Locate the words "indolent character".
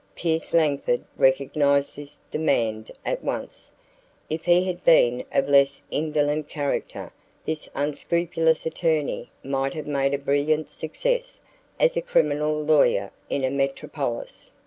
5.91-7.11